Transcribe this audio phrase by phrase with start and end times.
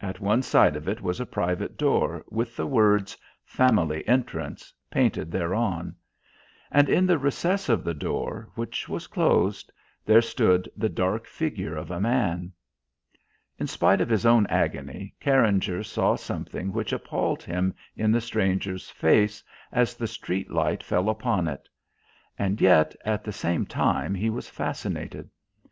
[0.00, 5.32] At one side of it was a private door with the words "Family entrance" painted
[5.32, 5.96] thereon.
[6.70, 9.72] And in the recess of the door (which was closed)
[10.06, 12.52] there stood the dark figure of a man.
[13.58, 18.88] In spite of his own agony, Carringer saw something which appalled him in the stranger's
[18.88, 19.42] face
[19.72, 21.68] as the street light fell upon it;
[22.38, 25.28] and yet at the same time he was fascinated.